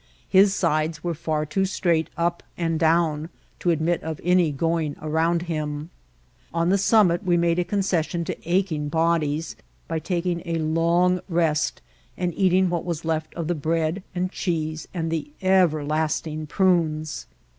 [0.27, 5.43] His sides were far too straight up and down to admit of any going around
[5.43, 5.91] him.
[6.51, 9.55] On the summit we made a concession to aching bodies
[9.87, 11.83] by taking a long rest
[12.17, 17.27] and eating what was left of the bread and cheese and the everlasting prunes.